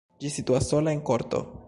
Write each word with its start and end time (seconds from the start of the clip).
Ĝi 0.23 0.29
situas 0.35 0.71
sola 0.73 0.95
en 0.97 1.05
korto. 1.11 1.45